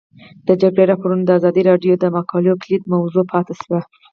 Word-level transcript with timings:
د 0.47 0.49
جګړې 0.61 0.83
راپورونه 0.91 1.23
د 1.25 1.31
ازادي 1.39 1.61
راډیو 1.69 1.93
د 1.99 2.05
مقالو 2.15 2.59
کلیدي 2.61 2.87
موضوع 2.95 3.23
پاتې 3.31 3.53
شوی. 3.61 3.79